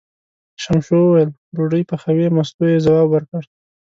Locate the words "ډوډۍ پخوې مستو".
1.55-2.63